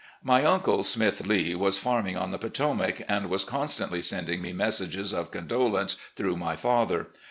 My 0.23 0.43
uncle, 0.43 0.81
Smith 0.81 1.27
Lee, 1.27 1.53
was 1.53 1.77
farming 1.77 2.17
on 2.17 2.31
the 2.31 2.39
Potomac, 2.39 3.03
and 3.07 3.29
was 3.29 3.43
constantly 3.43 4.01
sending 4.01 4.41
me 4.41 4.51
messages 4.51 5.13
of 5.13 5.29
condolence 5.29 5.95
through 6.15 6.37
my 6.37 6.55
father. 6.55 7.09